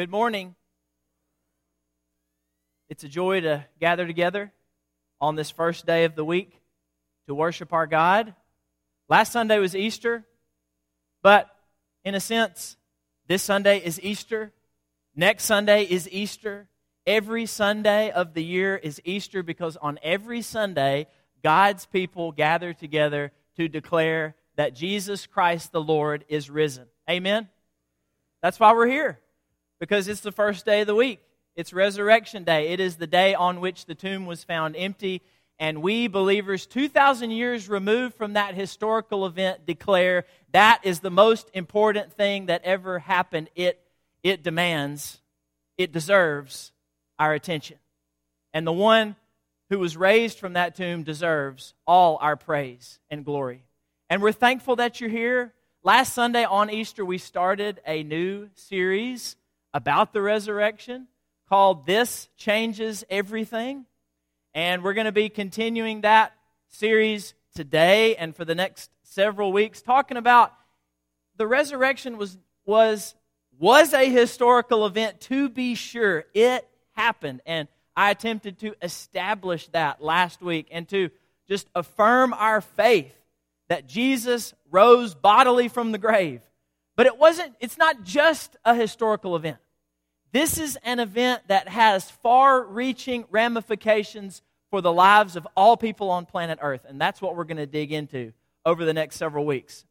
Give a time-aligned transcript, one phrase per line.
[0.00, 0.54] Good morning.
[2.88, 4.50] It's a joy to gather together
[5.20, 6.58] on this first day of the week
[7.26, 8.34] to worship our God.
[9.10, 10.24] Last Sunday was Easter,
[11.22, 11.54] but
[12.02, 12.78] in a sense,
[13.26, 14.52] this Sunday is Easter.
[15.14, 16.66] Next Sunday is Easter.
[17.06, 21.08] Every Sunday of the year is Easter because on every Sunday,
[21.44, 26.86] God's people gather together to declare that Jesus Christ the Lord is risen.
[27.10, 27.50] Amen?
[28.40, 29.20] That's why we're here,
[29.80, 31.20] because it's the first day of the week.
[31.56, 32.68] It's Resurrection Day.
[32.68, 35.22] It is the day on which the tomb was found empty.
[35.58, 41.50] And we believers, 2,000 years removed from that historical event, declare that is the most
[41.52, 43.50] important thing that ever happened.
[43.56, 43.80] It,
[44.22, 45.20] it demands,
[45.76, 46.72] it deserves
[47.18, 47.78] our attention.
[48.54, 49.16] And the one
[49.70, 53.64] who was raised from that tomb deserves all our praise and glory.
[54.08, 55.52] And we're thankful that you're here.
[55.82, 59.36] Last Sunday on Easter, we started a new series
[59.72, 61.06] about the resurrection
[61.48, 63.86] called This Changes Everything.
[64.54, 66.32] And we're going to be continuing that
[66.68, 70.52] series today and for the next several weeks, talking about
[71.36, 73.14] the resurrection was, was,
[73.58, 76.24] was a historical event, to be sure.
[76.34, 77.40] It happened.
[77.46, 81.10] And I attempted to establish that last week and to
[81.48, 83.14] just affirm our faith
[83.68, 86.40] that Jesus rose bodily from the grave.
[86.96, 89.58] But it wasn't, it's not just a historical event.
[90.32, 96.10] This is an event that has far reaching ramifications for the lives of all people
[96.10, 96.84] on planet Earth.
[96.88, 98.32] And that's what we're going to dig into
[98.64, 99.84] over the next several weeks.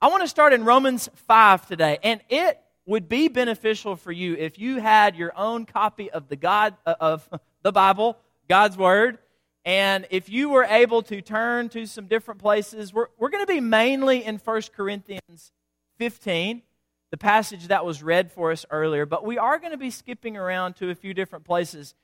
[0.00, 1.98] I want to start in Romans 5 today.
[2.02, 6.36] And it would be beneficial for you if you had your own copy of the
[6.36, 7.28] God uh, of
[7.62, 8.16] the Bible,
[8.48, 9.18] God's Word,
[9.64, 13.52] and if you were able to turn to some different places, we're, we're going to
[13.52, 15.52] be mainly in 1 Corinthians
[16.00, 16.62] 15,
[17.10, 20.34] the passage that was read for us earlier, but we are going to be skipping
[20.34, 21.94] around to a few different places.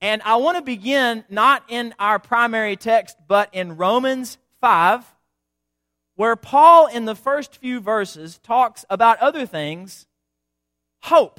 [0.00, 5.04] And I want to begin not in our primary text, but in Romans 5,
[6.16, 10.06] where Paul, in the first few verses, talks about other things
[11.04, 11.38] hope.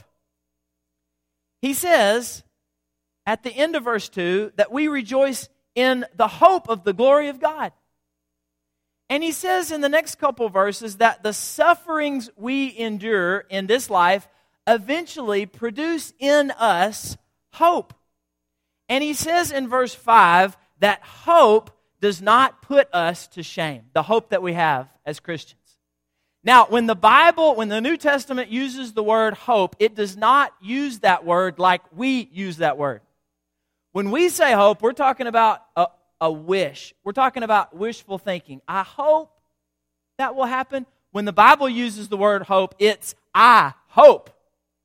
[1.61, 2.43] He says
[3.25, 7.27] at the end of verse 2 that we rejoice in the hope of the glory
[7.27, 7.73] of God.
[9.09, 13.89] And he says in the next couple verses that the sufferings we endure in this
[13.89, 14.27] life
[14.67, 17.17] eventually produce in us
[17.53, 17.93] hope.
[18.89, 21.71] And he says in verse 5 that hope
[22.01, 25.61] does not put us to shame, the hope that we have as Christians.
[26.43, 30.53] Now, when the Bible, when the New Testament uses the word hope, it does not
[30.61, 33.01] use that word like we use that word.
[33.93, 35.87] When we say hope, we're talking about a,
[36.21, 36.93] a wish.
[37.03, 38.61] We're talking about wishful thinking.
[38.67, 39.31] I hope
[40.17, 40.85] that will happen.
[41.11, 44.29] When the Bible uses the word hope, it's I hope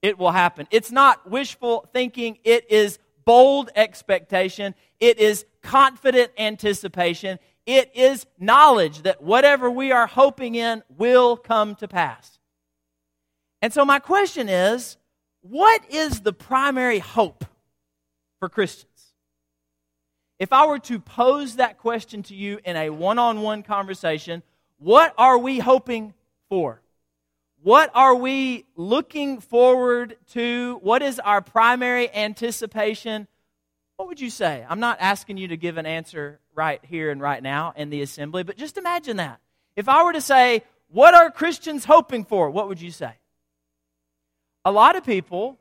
[0.02, 0.66] it will happen.
[0.70, 9.02] It's not wishful thinking, it is bold expectation, it is confident anticipation, it is knowledge
[9.02, 12.38] that whatever we are hoping in will come to pass.
[13.62, 14.96] And so, my question is
[15.42, 17.44] what is the primary hope
[18.38, 18.89] for Christians?
[20.40, 24.42] If I were to pose that question to you in a one on one conversation,
[24.78, 26.14] what are we hoping
[26.48, 26.80] for?
[27.62, 30.78] What are we looking forward to?
[30.80, 33.28] What is our primary anticipation?
[33.96, 34.64] What would you say?
[34.66, 38.00] I'm not asking you to give an answer right here and right now in the
[38.00, 39.40] assembly, but just imagine that.
[39.76, 42.48] If I were to say, What are Christians hoping for?
[42.48, 43.12] What would you say?
[44.64, 45.58] A lot of people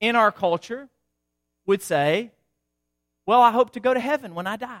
[0.00, 0.88] in our culture
[1.66, 2.30] would say,
[3.28, 4.80] well, I hope to go to heaven when I die.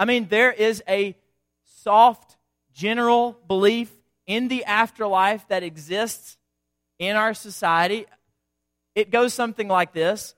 [0.00, 1.16] I mean, there is a
[1.62, 2.36] soft,
[2.74, 3.88] general belief
[4.26, 6.38] in the afterlife that exists
[6.98, 8.06] in our society.
[8.96, 10.34] It goes something like this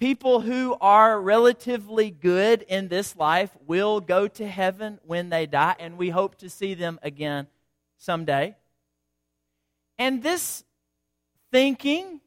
[0.00, 5.76] People who are relatively good in this life will go to heaven when they die,
[5.78, 7.46] and we hope to see them again
[7.98, 8.56] someday.
[9.98, 10.64] And this
[11.52, 12.22] thinking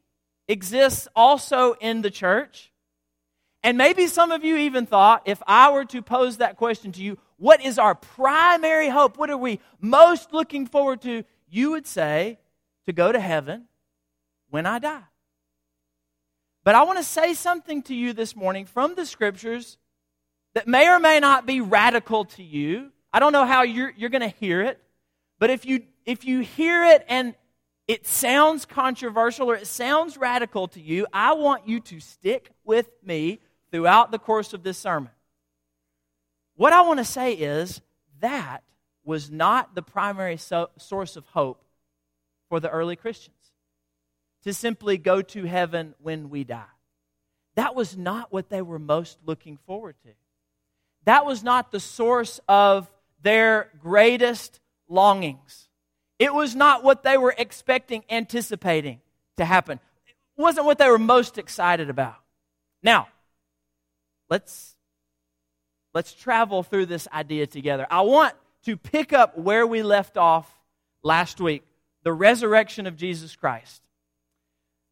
[0.46, 2.70] exists also in the church.
[3.66, 7.02] And maybe some of you even thought if I were to pose that question to
[7.02, 9.18] you, what is our primary hope?
[9.18, 11.24] What are we most looking forward to?
[11.48, 12.38] You would say
[12.86, 13.64] to go to heaven
[14.50, 15.02] when I die.
[16.62, 19.78] But I want to say something to you this morning from the scriptures
[20.54, 22.92] that may or may not be radical to you.
[23.12, 24.80] I don't know how you're, you're going to hear it,
[25.40, 27.34] but if you, if you hear it and
[27.88, 32.88] it sounds controversial or it sounds radical to you, I want you to stick with
[33.04, 33.40] me
[33.70, 35.10] throughout the course of this sermon.
[36.56, 37.80] What I want to say is
[38.20, 38.62] that
[39.04, 41.62] was not the primary so- source of hope
[42.48, 43.32] for the early Christians.
[44.42, 46.62] to simply go to heaven when we die.
[47.56, 50.10] That was not what they were most looking forward to.
[51.04, 52.88] That was not the source of
[53.20, 55.68] their greatest longings.
[56.20, 59.00] It was not what they were expecting, anticipating
[59.36, 59.80] to happen.
[60.06, 62.16] It wasn't what they were most excited about.
[62.84, 63.08] Now,
[64.28, 64.76] let's
[65.94, 67.86] let's travel through this idea together.
[67.90, 68.34] I want
[68.64, 70.50] to pick up where we left off
[71.02, 71.64] last week,
[72.02, 73.82] the resurrection of Jesus Christ.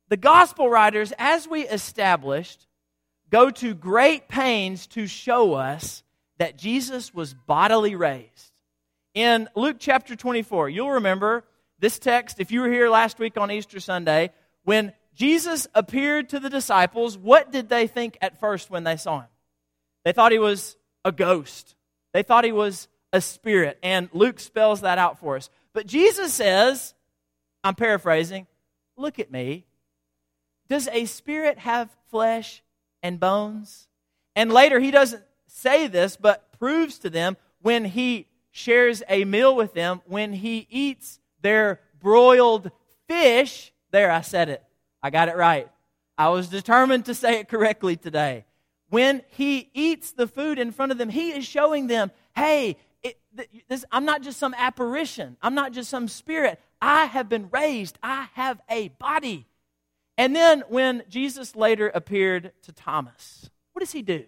[0.09, 2.67] The gospel writers, as we established,
[3.31, 6.03] go to great pains to show us
[6.39, 8.53] that Jesus was bodily raised.
[9.15, 11.45] In Luke chapter 24, you'll remember
[11.79, 14.31] this text, if you were here last week on Easter Sunday,
[14.65, 19.21] when Jesus appeared to the disciples, what did they think at first when they saw
[19.21, 19.29] him?
[20.05, 21.77] They thought he was a ghost,
[22.13, 25.51] they thought he was a spirit, and Luke spells that out for us.
[25.73, 26.95] But Jesus says,
[27.63, 28.47] I'm paraphrasing,
[28.97, 29.67] look at me.
[30.69, 32.63] Does a spirit have flesh
[33.03, 33.89] and bones?
[34.35, 39.55] And later, he doesn't say this, but proves to them when he shares a meal
[39.55, 42.71] with them, when he eats their broiled
[43.09, 43.73] fish.
[43.91, 44.65] There, I said it.
[45.05, 45.69] I got it right.
[46.17, 48.47] I was determined to say it correctly today.
[48.89, 53.19] When he eats the food in front of them, he is showing them, hey, it,
[53.69, 55.37] this, I'm not just some apparition.
[55.43, 56.59] I'm not just some spirit.
[56.81, 57.99] I have been raised.
[58.03, 59.47] I have a body.
[60.17, 64.25] And then when Jesus later appeared to Thomas, what does he do?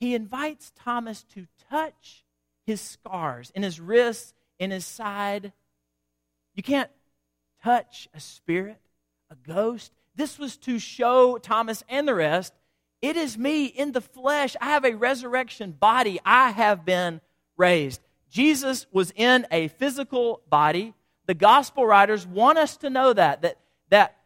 [0.00, 2.24] He invites Thomas to touch
[2.64, 5.52] his scars in his wrists, in his side.
[6.54, 6.90] You can't
[7.62, 8.80] touch a spirit,
[9.32, 9.92] a ghost.
[10.14, 12.52] This was to show Thomas and the rest
[13.00, 14.54] it is me in the flesh.
[14.60, 16.20] I have a resurrection body.
[16.24, 17.20] I have been
[17.56, 18.00] raised.
[18.30, 20.94] Jesus was in a physical body.
[21.26, 23.58] The gospel writers want us to know that, that,
[23.90, 24.16] that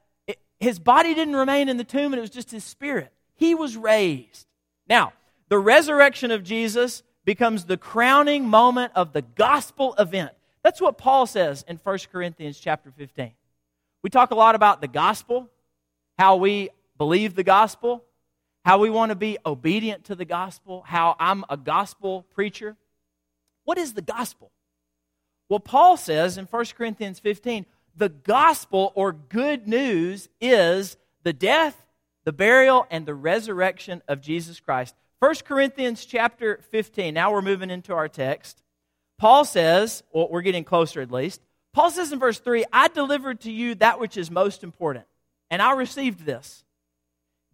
[0.60, 3.10] his body didn't remain in the tomb and it was just his spirit.
[3.34, 4.46] He was raised.
[4.88, 5.14] Now,
[5.48, 10.32] the resurrection of Jesus becomes the crowning moment of the gospel event.
[10.62, 13.32] That's what Paul says in 1 Corinthians chapter 15.
[14.06, 15.50] We talk a lot about the gospel,
[16.16, 18.04] how we believe the gospel,
[18.64, 22.76] how we want to be obedient to the gospel, how I'm a gospel preacher.
[23.64, 24.52] What is the gospel?
[25.48, 27.66] Well, Paul says in 1 Corinthians 15,
[27.96, 31.84] the gospel or good news is the death,
[32.24, 34.94] the burial, and the resurrection of Jesus Christ.
[35.18, 37.12] 1 Corinthians chapter 15.
[37.12, 38.62] Now we're moving into our text.
[39.18, 41.40] Paul says, well, we're getting closer at least.
[41.76, 45.04] Paul says in verse 3 I delivered to you that which is most important,
[45.50, 46.64] and I received this.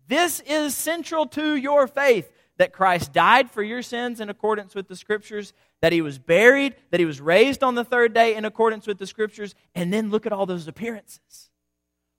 [0.06, 4.86] This is central to your faith that Christ died for your sins in accordance with
[4.86, 8.44] the Scriptures, that he was buried, that he was raised on the third day in
[8.44, 11.50] accordance with the Scriptures, and then look at all those appearances.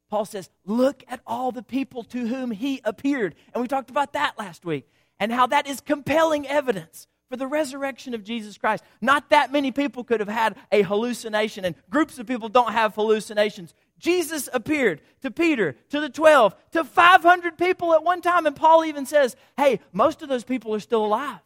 [0.10, 3.34] Paul says, Look at all the people to whom he appeared.
[3.54, 4.90] And we talked about that last week,
[5.22, 8.83] and how that is compelling evidence for the resurrection of Jesus Christ.
[9.01, 12.94] Not that many people could have had a hallucination, and groups of people don't have
[12.94, 13.74] hallucinations.
[13.97, 18.45] Jesus appeared to Peter, to the 12, to 500 people at one time.
[18.45, 21.39] And Paul even says, hey, most of those people are still alive.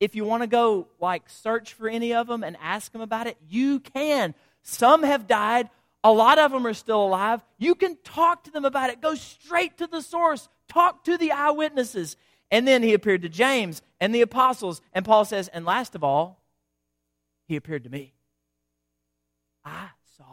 [0.00, 3.26] If you want to go like search for any of them and ask them about
[3.26, 4.34] it, you can.
[4.62, 5.68] Some have died,
[6.02, 7.42] a lot of them are still alive.
[7.58, 9.02] You can talk to them about it.
[9.02, 12.16] Go straight to the source, talk to the eyewitnesses.
[12.50, 14.80] And then he appeared to James and the apostles.
[14.92, 16.42] And Paul says, and last of all,
[17.46, 18.14] he appeared to me.
[19.64, 20.24] I saw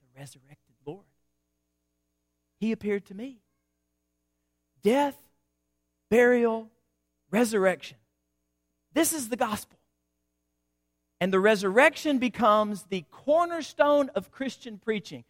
[0.00, 1.04] the resurrected Lord.
[2.60, 3.40] He appeared to me.
[4.82, 5.16] Death,
[6.10, 6.70] burial,
[7.30, 7.98] resurrection.
[8.92, 9.78] This is the gospel.
[11.20, 15.24] And the resurrection becomes the cornerstone of Christian preaching.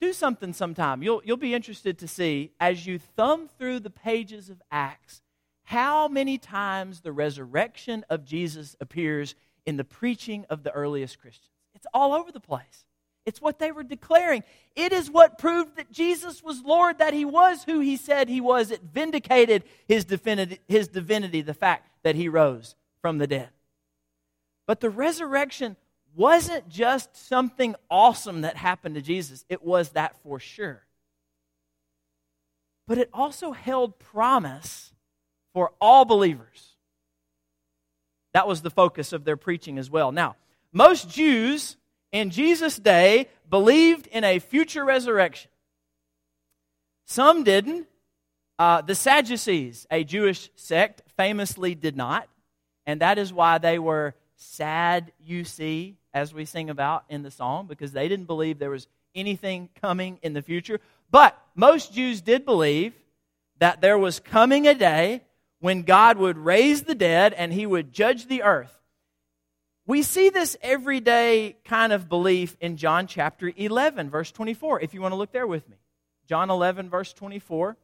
[0.00, 1.02] Do something sometime.
[1.02, 5.20] You'll, you'll be interested to see as you thumb through the pages of Acts
[5.64, 9.34] how many times the resurrection of Jesus appears
[9.66, 11.52] in the preaching of the earliest Christians.
[11.74, 12.86] It's all over the place.
[13.26, 14.42] It's what they were declaring.
[14.74, 18.40] It is what proved that Jesus was Lord, that he was who he said he
[18.40, 18.70] was.
[18.70, 23.50] It vindicated his divinity, his divinity, the fact that he rose from the dead.
[24.66, 25.76] But the resurrection
[26.14, 30.82] wasn't just something awesome that happened to Jesus, it was that for sure.
[32.86, 34.92] But it also held promise
[35.52, 36.76] for all believers.
[38.32, 40.12] That was the focus of their preaching as well.
[40.12, 40.36] Now,
[40.72, 41.76] most Jews
[42.12, 45.50] in Jesus' day believed in a future resurrection.
[47.06, 47.86] Some didn't.
[48.58, 52.28] Uh, the Sadducees, a Jewish sect, famously did not.
[52.86, 57.30] And that is why they were sad, you see, as we sing about in the
[57.30, 60.80] song, because they didn't believe there was anything coming in the future.
[61.10, 62.94] But most Jews did believe
[63.58, 65.22] that there was coming a day
[65.60, 68.74] when God would raise the dead and he would judge the earth.
[69.86, 75.00] We see this everyday kind of belief in John chapter 11, verse 24, if you
[75.00, 75.76] want to look there with me.
[76.26, 77.76] John 11, verse 24.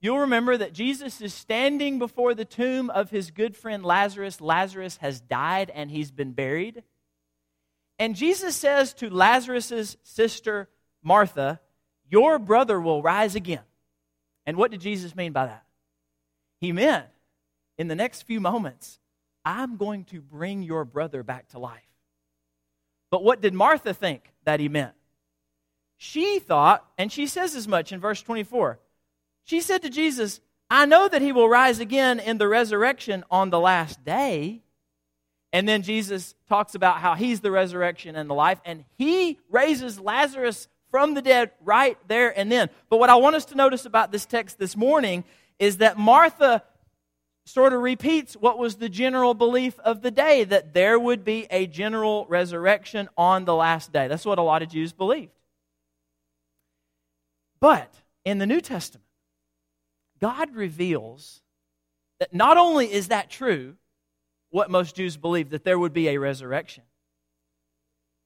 [0.00, 4.40] You'll remember that Jesus is standing before the tomb of his good friend Lazarus.
[4.40, 6.84] Lazarus has died and he's been buried.
[7.98, 10.68] And Jesus says to Lazarus' sister
[11.02, 11.60] Martha,
[12.08, 13.62] Your brother will rise again.
[14.46, 15.64] And what did Jesus mean by that?
[16.60, 17.06] He meant
[17.76, 18.98] in the next few moments,
[19.44, 21.82] I'm going to bring your brother back to life.
[23.10, 24.94] But what did Martha think that he meant?
[25.96, 28.78] She thought, and she says as much in verse 24,
[29.48, 33.48] she said to Jesus, I know that he will rise again in the resurrection on
[33.48, 34.60] the last day.
[35.54, 39.98] And then Jesus talks about how he's the resurrection and the life, and he raises
[39.98, 42.68] Lazarus from the dead right there and then.
[42.90, 45.24] But what I want us to notice about this text this morning
[45.58, 46.62] is that Martha
[47.46, 51.46] sort of repeats what was the general belief of the day that there would be
[51.50, 54.08] a general resurrection on the last day.
[54.08, 55.32] That's what a lot of Jews believed.
[57.60, 57.94] But
[58.26, 59.07] in the New Testament,
[60.20, 61.42] God reveals
[62.20, 63.76] that not only is that true,
[64.50, 66.84] what most Jews believe, that there would be a resurrection,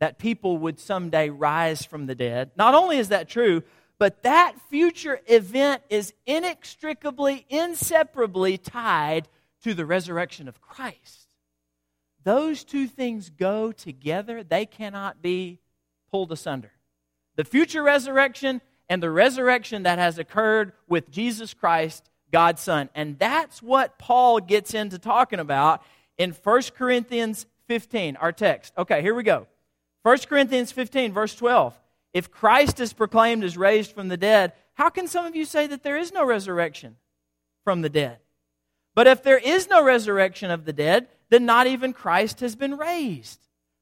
[0.01, 2.53] that people would someday rise from the dead.
[2.57, 3.63] Not only is that true,
[3.99, 9.29] but that future event is inextricably, inseparably tied
[9.63, 11.29] to the resurrection of Christ.
[12.25, 15.61] Those two things go together, they cannot be
[16.11, 16.73] pulled asunder.
[17.37, 18.61] The future resurrection
[18.93, 22.91] and the resurrection that has occurred with Jesus Christ, God's Son.
[22.95, 25.83] And that's what Paul gets into talking about
[26.19, 28.75] in 1 Corinthians 15, our text.
[28.77, 29.47] Okay, here we go.
[30.03, 31.75] 1 Corinthians 15, verse 12.
[32.13, 35.67] If Christ is proclaimed as raised from the dead, how can some of you say
[35.69, 36.97] that there is no resurrection
[37.65, 38.19] from the dead?
[38.95, 42.77] But if there is no resurrection of the dead, then not even Christ has been
[42.77, 43.41] raised.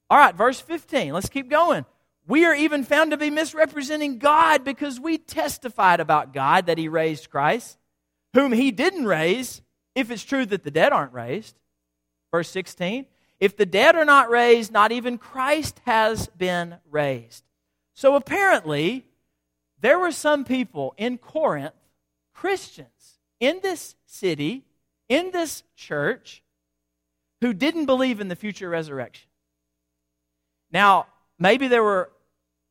[0.09, 1.13] All right, verse 15.
[1.13, 1.85] Let's keep going.
[2.31, 6.87] We are even found to be misrepresenting God because we testified about God that He
[6.87, 7.77] raised Christ,
[8.35, 9.63] whom He didn't raise,
[9.97, 11.59] if it's true that the dead aren't raised.
[12.31, 13.07] Verse 16
[13.41, 17.43] If the dead are not raised, not even Christ has been raised.
[17.95, 19.07] So apparently,
[19.81, 21.75] there were some people in Corinth,
[22.33, 24.63] Christians, in this city,
[25.09, 26.45] in this church,
[27.41, 29.29] who didn't believe in the future resurrection.
[30.71, 32.13] Now, maybe there were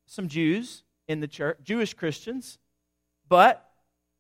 [0.09, 2.57] some Jews in the church, Jewish Christians,
[3.29, 3.69] but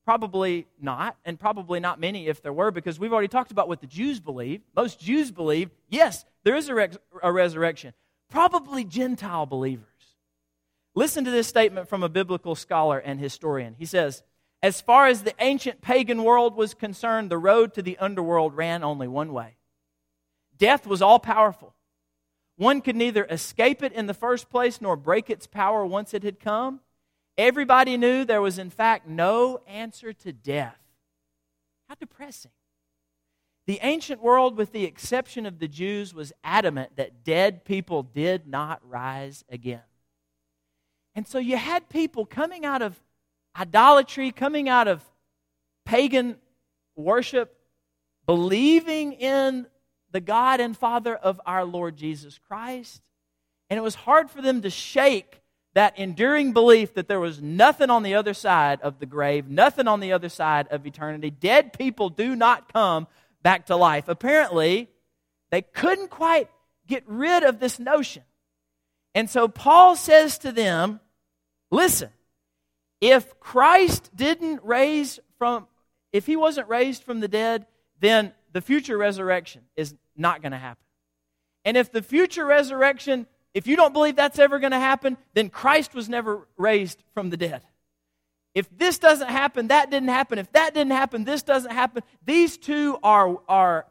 [0.05, 3.81] probably not, and probably not many if there were, because we've already talked about what
[3.81, 4.61] the Jews believe.
[4.75, 6.89] Most Jews believe, yes, there is a, re-
[7.21, 7.93] a resurrection.
[8.29, 9.85] Probably Gentile believers.
[10.95, 13.75] Listen to this statement from a biblical scholar and historian.
[13.77, 14.23] He says,
[14.61, 18.83] As far as the ancient pagan world was concerned, the road to the underworld ran
[18.83, 19.57] only one way.
[20.57, 21.73] Death was all powerful.
[22.59, 26.23] One could neither escape it in the first place nor break its power once it
[26.23, 26.81] had come.
[27.37, 30.77] Everybody knew there was, in fact, no answer to death.
[31.87, 32.51] How depressing.
[33.65, 38.45] The ancient world, with the exception of the Jews, was adamant that dead people did
[38.45, 39.83] not rise again.
[41.15, 43.01] And so you had people coming out of
[43.57, 45.01] idolatry, coming out of
[45.85, 46.35] pagan
[46.97, 47.57] worship,
[48.25, 49.65] believing in
[50.11, 53.01] the God and Father of our Lord Jesus Christ.
[53.69, 55.41] And it was hard for them to shake
[55.75, 59.87] that enduring belief that there was nothing on the other side of the grave, nothing
[59.87, 61.29] on the other side of eternity.
[61.29, 63.07] Dead people do not come
[63.43, 64.07] back to life.
[64.07, 64.89] Apparently,
[65.51, 66.49] they couldn't quite
[66.87, 68.23] get rid of this notion.
[69.13, 70.99] And so Paul says to them,
[71.71, 72.09] listen,
[72.99, 75.67] if Christ didn't raise from,
[76.11, 77.65] if he wasn't raised from the dead,
[77.99, 80.83] then the future resurrection is not going to happen.
[81.65, 85.49] And if the future resurrection, if you don't believe that's ever going to happen, then
[85.49, 87.63] Christ was never raised from the dead.
[88.55, 90.39] If this doesn't happen, that didn't happen.
[90.39, 92.03] If that didn't happen, this doesn't happen.
[92.25, 93.85] These two are, are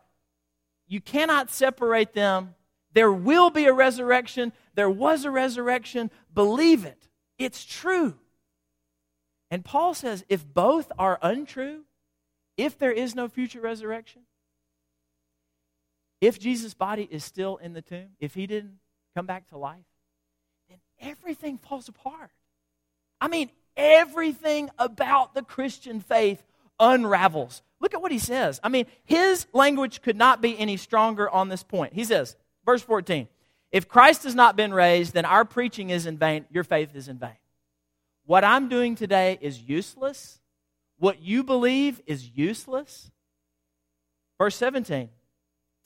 [0.89, 2.55] you cannot separate them.
[2.93, 4.53] There will be a resurrection.
[4.75, 6.11] There was a resurrection.
[6.35, 7.09] Believe it.
[7.39, 8.15] It's true.
[9.51, 11.85] And Paul says if both are untrue,
[12.57, 14.23] if there is no future resurrection,
[16.21, 18.79] if Jesus' body is still in the tomb, if he didn't
[19.15, 19.85] come back to life,
[20.69, 22.31] then everything falls apart.
[23.21, 26.43] I mean, everything about the Christian faith
[26.81, 27.63] unravels.
[27.81, 28.61] Look at what he says.
[28.63, 31.93] I mean, his language could not be any stronger on this point.
[31.93, 33.29] He says, verse 14,
[33.71, 37.09] If Christ has not been raised, then our preaching is in vain, your faith is
[37.09, 37.37] in vain.
[38.27, 40.41] What I'm doing today is useless.
[40.99, 43.11] What you believe is useless.
[44.39, 45.11] Verse 17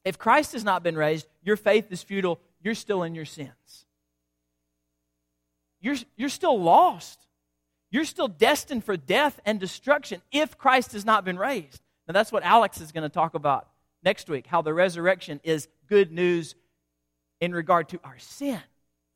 [0.04, 2.40] If Christ has not been raised, your faith is futile.
[2.62, 3.86] You're still in your sins.
[5.80, 7.18] You're, you're still lost.
[7.90, 11.82] You're still destined for death and destruction if Christ has not been raised.
[12.08, 13.68] Now, that's what Alex is going to talk about
[14.02, 16.54] next week how the resurrection is good news
[17.40, 18.60] in regard to our sin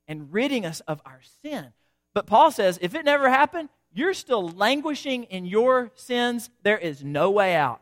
[0.09, 1.73] and ridding us of our sin.
[2.15, 6.51] But Paul says if it never happened, you're still languishing in your sins.
[6.63, 7.81] There is no way out.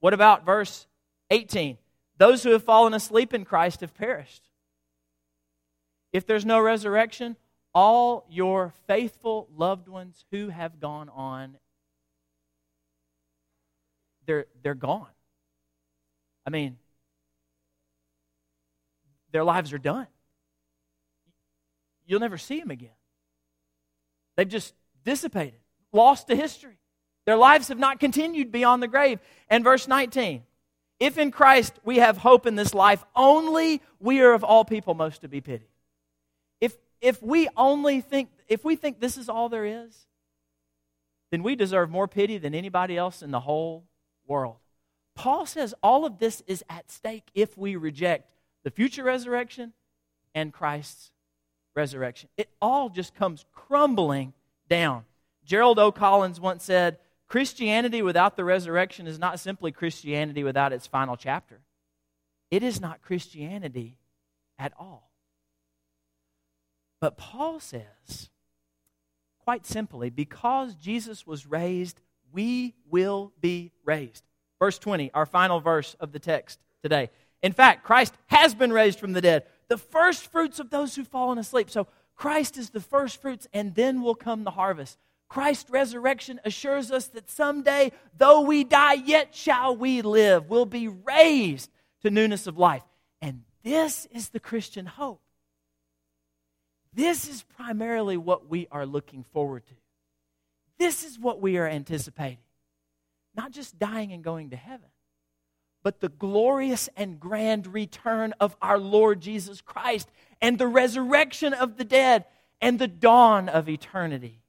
[0.00, 0.86] What about verse
[1.30, 1.78] 18?
[2.18, 4.42] Those who have fallen asleep in Christ have perished.
[6.12, 7.36] If there's no resurrection,
[7.74, 11.58] all your faithful loved ones who have gone on,
[14.24, 15.08] they're, they're gone.
[16.46, 16.78] I mean,
[19.32, 20.06] their lives are done.
[22.06, 22.90] You'll never see them again.
[24.36, 25.60] They've just dissipated,
[25.92, 26.78] lost to history.
[27.26, 29.18] Their lives have not continued beyond the grave.
[29.50, 30.44] And verse 19
[30.98, 34.94] If in Christ we have hope in this life, only we are of all people
[34.94, 35.68] most to be pitied.
[36.60, 40.06] If, if we only think, if we think this is all there is,
[41.30, 43.84] then we deserve more pity than anybody else in the whole
[44.26, 44.56] world.
[45.14, 48.32] Paul says all of this is at stake if we reject
[48.64, 49.72] the future resurrection
[50.34, 51.10] and Christ's
[51.74, 52.28] resurrection.
[52.36, 54.32] It all just comes crumbling
[54.68, 55.04] down.
[55.44, 56.98] Gerald O'Collins once said,
[57.28, 61.60] Christianity without the resurrection is not simply Christianity without its final chapter.
[62.50, 63.98] It is not Christianity
[64.58, 65.10] at all.
[67.00, 68.30] But Paul says,
[69.44, 72.00] quite simply, because Jesus was raised,
[72.32, 74.24] we will be raised.
[74.58, 77.10] Verse 20, our final verse of the text today.
[77.42, 81.06] In fact, Christ has been raised from the dead, the first fruits of those who've
[81.06, 81.70] fallen asleep.
[81.70, 84.98] So Christ is the first fruits, and then will come the harvest.
[85.28, 90.48] Christ's resurrection assures us that someday, though we die, yet shall we live.
[90.48, 91.70] We'll be raised
[92.02, 92.84] to newness of life.
[93.20, 95.20] And this is the Christian hope.
[96.92, 99.74] This is primarily what we are looking forward to.
[100.78, 102.38] This is what we are anticipating.
[103.34, 104.88] Not just dying and going to heaven,
[105.82, 110.08] but the glorious and grand return of our Lord Jesus Christ
[110.40, 112.24] and the resurrection of the dead
[112.60, 114.40] and the dawn of eternity.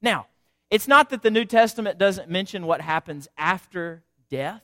[0.00, 0.26] Now,
[0.70, 4.62] it's not that the New Testament doesn't mention what happens after death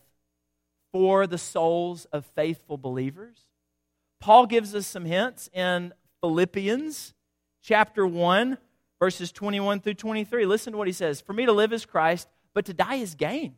[0.92, 3.38] for the souls of faithful believers.
[4.20, 7.14] Paul gives us some hints in Philippians
[7.62, 8.58] chapter 1,
[9.00, 10.46] verses 21 through 23.
[10.46, 13.14] Listen to what he says For me to live is Christ, but to die is
[13.14, 13.56] gain.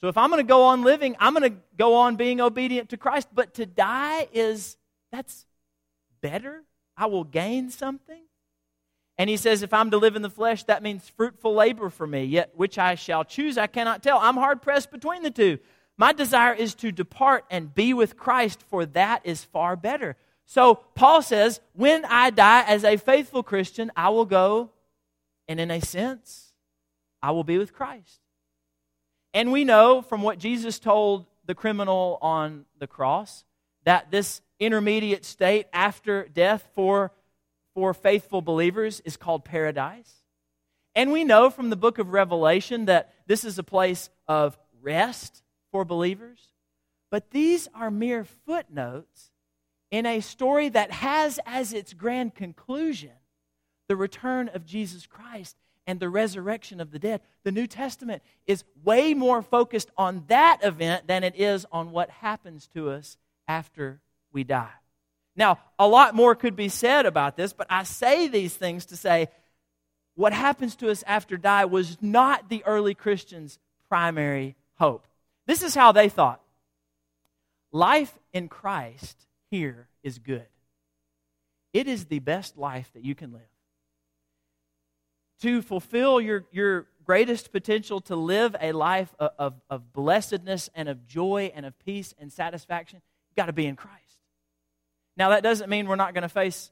[0.00, 2.90] So if I'm going to go on living, I'm going to go on being obedient
[2.90, 3.28] to Christ.
[3.32, 4.76] But to die is,
[5.10, 5.46] that's
[6.20, 6.64] better.
[6.96, 8.22] I will gain something.
[9.18, 12.06] And he says, if I'm to live in the flesh, that means fruitful labor for
[12.06, 14.18] me, yet which I shall choose, I cannot tell.
[14.18, 15.58] I'm hard pressed between the two.
[15.96, 20.16] My desire is to depart and be with Christ, for that is far better.
[20.44, 24.70] So Paul says, when I die as a faithful Christian, I will go,
[25.48, 26.52] and in a sense,
[27.22, 28.20] I will be with Christ.
[29.32, 33.44] And we know from what Jesus told the criminal on the cross
[33.84, 37.12] that this intermediate state after death for,
[37.76, 40.22] for faithful believers is called paradise.
[40.94, 45.42] And we know from the book of Revelation that this is a place of rest
[45.70, 46.54] for believers.
[47.10, 49.30] But these are mere footnotes
[49.90, 53.10] in a story that has as its grand conclusion
[53.88, 55.54] the return of Jesus Christ
[55.86, 57.20] and the resurrection of the dead.
[57.44, 62.08] The New Testament is way more focused on that event than it is on what
[62.08, 64.00] happens to us after
[64.32, 64.72] we die.
[65.36, 68.96] Now, a lot more could be said about this, but I say these things to
[68.96, 69.28] say
[70.14, 75.06] what happens to us after die was not the early Christians' primary hope.
[75.46, 76.40] This is how they thought
[77.70, 80.46] life in Christ here is good.
[81.74, 83.42] It is the best life that you can live
[85.42, 90.88] to fulfill your, your greatest potential to live a life of, of, of blessedness and
[90.88, 93.96] of joy and of peace and satisfaction, you've got to be in Christ.
[95.16, 96.70] Now, that doesn't mean we're not going to face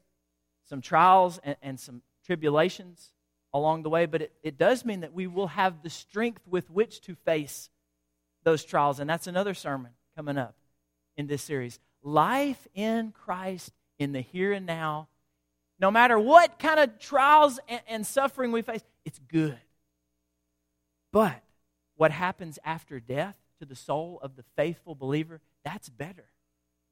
[0.69, 3.11] some trials and, and some tribulations
[3.53, 6.69] along the way, but it, it does mean that we will have the strength with
[6.69, 7.69] which to face
[8.43, 8.99] those trials.
[8.99, 10.55] And that's another sermon coming up
[11.17, 11.79] in this series.
[12.03, 15.07] Life in Christ in the here and now
[15.79, 19.57] no matter what kind of trials and, and suffering we face, it's good.
[21.11, 21.41] But
[21.95, 26.25] what happens after death to the soul of the faithful believer, that's better.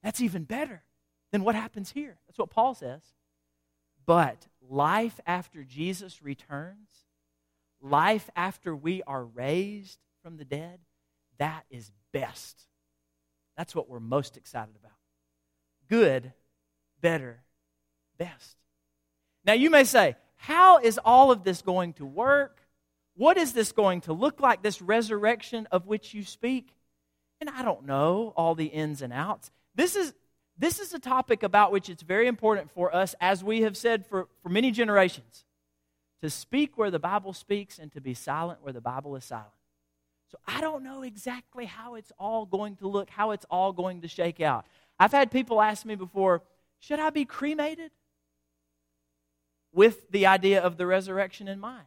[0.02, 0.84] That's even better
[1.34, 2.16] then what happens here?
[2.28, 3.02] That's what Paul says.
[4.06, 6.90] But life after Jesus returns,
[7.82, 10.80] life after we are raised from the dead,
[11.40, 12.68] that is best.
[13.58, 14.92] That's what we're most excited about.
[15.90, 16.34] Good,
[17.02, 17.42] better,
[18.20, 18.56] best.
[19.44, 22.60] Now you may say, how is all of this going to work?
[23.16, 26.76] What is this going to look like, this resurrection of which you speak?
[27.42, 29.50] And I don't know all the ins and outs.
[29.76, 30.14] This is,
[30.58, 34.06] this is a topic about which it's very important for us, as we have said
[34.06, 35.46] for, for many generations,
[36.22, 39.50] to speak where the Bible speaks and to be silent where the Bible is silent.
[40.30, 44.02] So I don't know exactly how it's all going to look, how it's all going
[44.02, 44.66] to shake out.
[45.00, 46.42] I've had people ask me before,
[46.80, 47.92] should I be cremated?
[49.72, 51.86] With the idea of the resurrection in mind.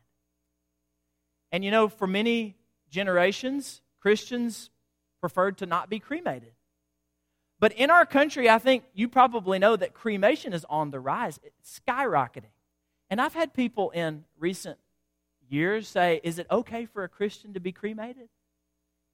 [1.52, 2.56] And you know, for many
[2.90, 4.70] generations, Christians
[5.20, 6.52] preferred to not be cremated.
[7.58, 11.40] But in our country, I think you probably know that cremation is on the rise,
[11.42, 12.52] it's skyrocketing.
[13.08, 14.78] And I've had people in recent
[15.48, 18.28] years say, Is it okay for a Christian to be cremated?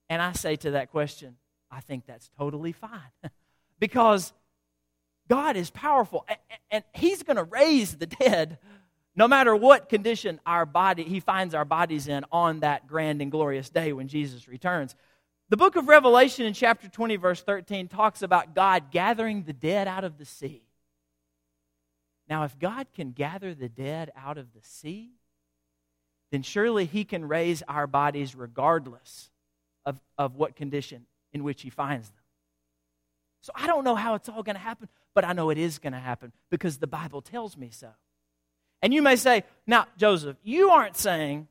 [0.09, 1.37] And I say to that question,
[1.71, 3.13] I think that's totally fine.
[3.79, 4.33] because
[5.29, 6.27] God is powerful,
[6.71, 8.59] and He's going to raise the dead
[9.15, 13.31] no matter what condition our body he finds our bodies in on that grand and
[13.31, 14.95] glorious day when jesus returns
[15.53, 19.87] the book of revelation in chapter 20 verse 13 talks about god gathering the dead
[19.87, 20.63] out of the sea.
[22.27, 25.11] Now if god can gather the dead out of the sea
[26.31, 29.31] then surely he can raise our bodies regardless
[29.85, 32.25] of, of what condition in which he finds them.
[33.43, 35.79] So i don't know how it's all going to happen but i know it is
[35.79, 37.91] going to happen because the bible tells me so.
[38.81, 41.47] And you may say, now, Joseph, you aren't saying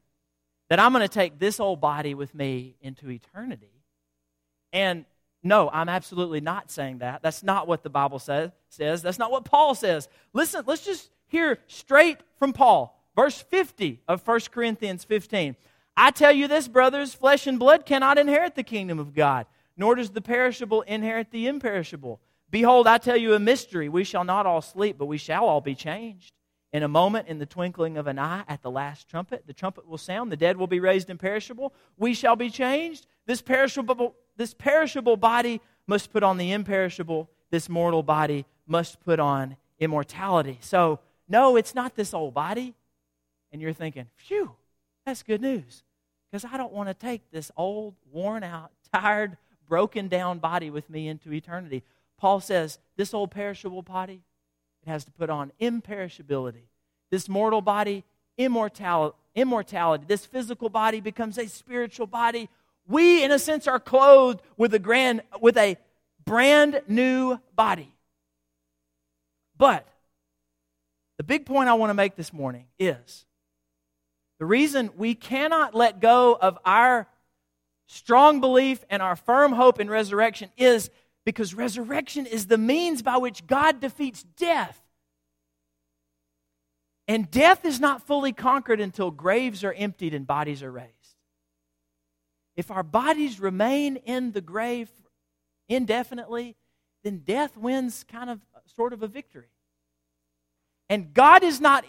[0.69, 3.80] that I'm going to take this old body with me into eternity.
[4.73, 5.05] And
[5.43, 7.21] no, I'm absolutely not saying that.
[7.21, 8.51] That's not what the Bible says.
[8.69, 9.01] says.
[9.01, 10.07] That's not what Paul says.
[10.33, 12.97] Listen, let's just hear straight from Paul.
[13.15, 15.55] Verse 50 of 1 Corinthians 15.
[15.97, 19.95] I tell you this, brothers, flesh and blood cannot inherit the kingdom of God, nor
[19.95, 22.21] does the perishable inherit the imperishable.
[22.49, 23.89] Behold, I tell you a mystery.
[23.89, 26.33] We shall not all sleep, but we shall all be changed.
[26.73, 29.87] In a moment, in the twinkling of an eye, at the last trumpet, the trumpet
[29.87, 33.07] will sound, the dead will be raised imperishable, we shall be changed.
[33.25, 39.19] This perishable, this perishable body must put on the imperishable, this mortal body must put
[39.19, 40.57] on immortality.
[40.61, 40.99] So,
[41.29, 42.73] no, it's not this old body.
[43.51, 44.55] And you're thinking, phew,
[45.05, 45.83] that's good news.
[46.31, 49.37] Because I don't want to take this old, worn out, tired,
[49.69, 51.83] broken down body with me into eternity.
[52.17, 54.23] Paul says, this old perishable body,
[54.81, 56.63] it has to put on imperishability.
[57.11, 58.05] This mortal body,
[58.39, 59.15] immortality.
[59.35, 60.05] immortality.
[60.07, 62.49] This physical body becomes a spiritual body.
[62.87, 65.77] We, in a sense, are clothed with a, grand, with a
[66.25, 67.93] brand new body.
[69.57, 69.87] But
[71.17, 73.25] the big point I want to make this morning is
[74.39, 77.07] the reason we cannot let go of our
[77.87, 80.89] strong belief and our firm hope in resurrection is
[81.25, 84.81] because resurrection is the means by which God defeats death.
[87.07, 91.00] And death is not fully conquered until graves are emptied and bodies are raised.
[92.55, 94.89] If our bodies remain in the grave
[95.69, 96.55] indefinitely,
[97.03, 98.39] then death wins kind of
[98.75, 99.47] sort of a victory.
[100.89, 101.85] And God is not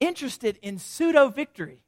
[0.00, 1.82] interested in pseudo victory.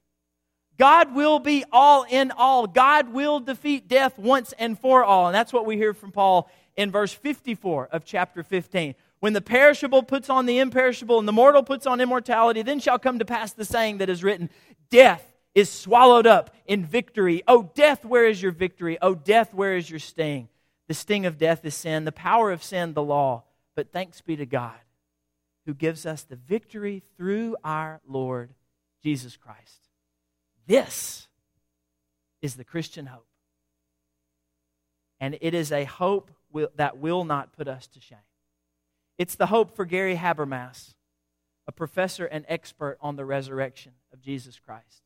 [0.78, 2.66] God will be all in all.
[2.66, 5.26] God will defeat death once and for all.
[5.26, 8.94] And that's what we hear from Paul in verse 54 of chapter 15.
[9.20, 12.98] When the perishable puts on the imperishable and the mortal puts on immortality, then shall
[12.98, 14.48] come to pass the saying that is written
[14.90, 17.42] Death is swallowed up in victory.
[17.48, 18.98] Oh, death, where is your victory?
[19.02, 20.48] Oh, death, where is your sting?
[20.88, 23.44] The sting of death is sin, the power of sin, the law.
[23.74, 24.78] But thanks be to God
[25.66, 28.54] who gives us the victory through our Lord
[29.02, 29.88] Jesus Christ.
[30.66, 31.28] This
[32.42, 33.26] is the Christian hope.
[35.20, 36.30] And it is a hope
[36.76, 38.18] that will not put us to shame.
[39.18, 40.94] It's the hope for Gary Habermas,
[41.66, 45.02] a professor and expert on the resurrection of Jesus Christ,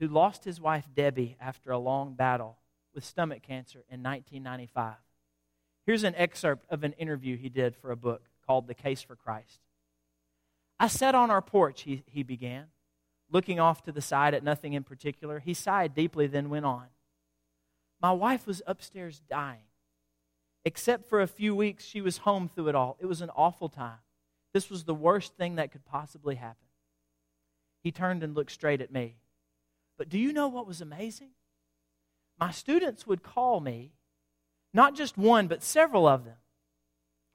[0.00, 2.56] who lost his wife Debbie after a long battle
[2.94, 4.94] with stomach cancer in 1995.
[5.86, 9.14] Here's an excerpt of an interview he did for a book called The Case for
[9.14, 9.60] Christ.
[10.78, 12.66] I sat on our porch, he, he began,
[13.30, 15.38] looking off to the side at nothing in particular.
[15.38, 16.86] He sighed deeply, then went on.
[18.00, 19.64] My wife was upstairs dying.
[20.64, 22.96] Except for a few weeks, she was home through it all.
[23.00, 23.98] It was an awful time.
[24.54, 26.66] This was the worst thing that could possibly happen.
[27.82, 29.16] He turned and looked straight at me.
[30.00, 31.32] But do you know what was amazing?
[32.38, 33.92] My students would call me,
[34.72, 36.38] not just one, but several of them,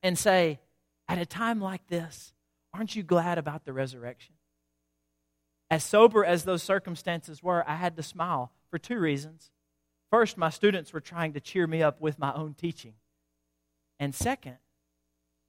[0.01, 0.59] and say,
[1.07, 2.33] At a time like this,
[2.73, 4.33] aren't you glad about the resurrection?
[5.69, 9.51] As sober as those circumstances were, I had to smile for two reasons.
[10.09, 12.95] First, my students were trying to cheer me up with my own teaching.
[13.99, 14.57] And second,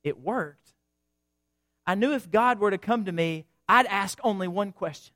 [0.04, 0.74] it worked.
[1.86, 5.15] I knew if God were to come to me, I'd ask only one question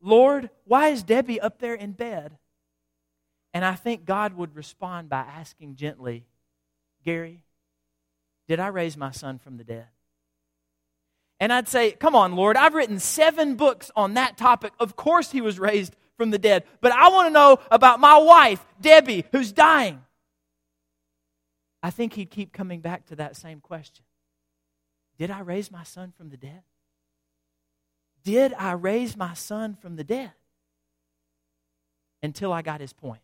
[0.00, 2.38] Lord, why is Debbie up there in bed?
[3.52, 6.26] And I think God would respond by asking gently,
[7.04, 7.42] Gary,
[8.46, 9.86] did I raise my son from the dead?
[11.40, 14.72] And I'd say, Come on, Lord, I've written seven books on that topic.
[14.78, 16.64] Of course he was raised from the dead.
[16.80, 20.02] But I want to know about my wife, Debbie, who's dying.
[21.82, 24.04] I think he'd keep coming back to that same question
[25.18, 26.62] Did I raise my son from the dead?
[28.24, 30.32] Did I raise my son from the dead?
[32.22, 33.22] Until I got his point.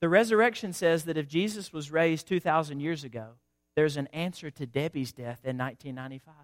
[0.00, 3.34] The resurrection says that if Jesus was raised 2,000 years ago,
[3.74, 6.34] there's an answer to Debbie's death in 1995.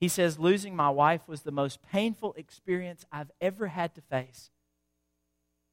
[0.00, 4.50] He says, Losing my wife was the most painful experience I've ever had to face.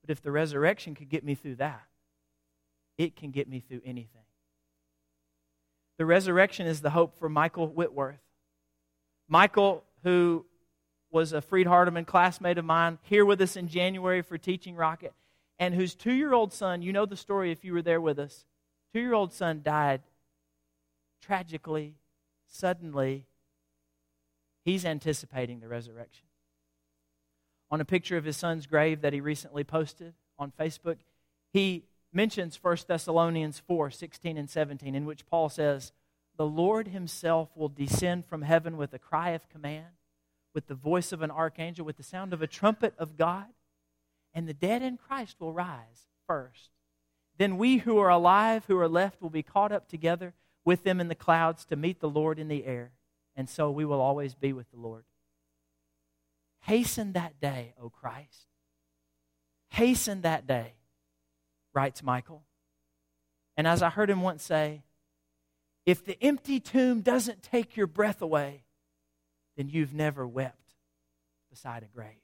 [0.01, 1.83] But if the resurrection could get me through that,
[2.97, 4.23] it can get me through anything.
[5.97, 8.19] The resurrection is the hope for Michael Whitworth.
[9.27, 10.45] Michael, who
[11.11, 15.13] was a Freed Hardeman classmate of mine, here with us in January for teaching Rocket,
[15.59, 18.19] and whose two year old son, you know the story if you were there with
[18.19, 18.45] us,
[18.93, 20.01] two year old son died
[21.21, 21.95] tragically,
[22.47, 23.25] suddenly.
[24.63, 26.25] He's anticipating the resurrection.
[27.71, 30.97] On a picture of his son's grave that he recently posted on Facebook,
[31.51, 35.91] he mentions 1 Thessalonians 4 16 and 17, in which Paul says,
[36.37, 39.95] The Lord himself will descend from heaven with a cry of command,
[40.53, 43.47] with the voice of an archangel, with the sound of a trumpet of God,
[44.33, 46.69] and the dead in Christ will rise first.
[47.37, 50.99] Then we who are alive, who are left, will be caught up together with them
[50.99, 52.91] in the clouds to meet the Lord in the air,
[53.35, 55.05] and so we will always be with the Lord.
[56.61, 58.47] Hasten that day, O Christ.
[59.69, 60.73] Hasten that day
[61.73, 62.43] writes Michael.
[63.55, 64.83] And as I heard him once say,
[65.87, 68.65] if the empty tomb doesn't take your breath away,
[69.55, 70.73] then you've never wept
[71.49, 72.19] beside a grave.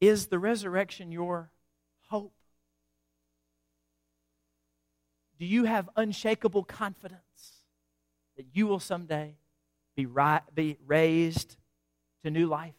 [0.00, 1.52] Is the resurrection your
[2.08, 2.34] hope?
[5.38, 7.20] Do you have unshakable confidence
[8.36, 9.36] that you will someday
[9.94, 11.56] be, ri- be raised
[12.24, 12.74] to new life?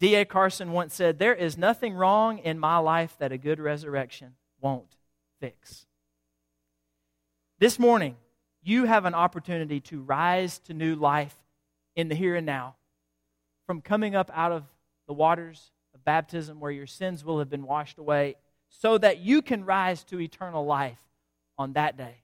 [0.00, 0.24] D.A.
[0.24, 4.96] Carson once said, There is nothing wrong in my life that a good resurrection won't
[5.40, 5.86] fix.
[7.58, 8.16] This morning,
[8.62, 11.34] you have an opportunity to rise to new life
[11.96, 12.76] in the here and now.
[13.66, 14.64] From coming up out of
[15.06, 18.36] the waters of baptism where your sins will have been washed away,
[18.70, 20.98] so that you can rise to eternal life
[21.56, 22.16] on that day.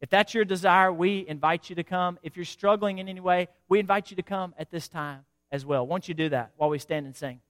[0.00, 2.18] If that's your desire, we invite you to come.
[2.22, 5.64] If you're struggling in any way, we invite you to come at this time as
[5.64, 5.86] well.
[5.86, 7.40] Won't you do that while we stand and sing?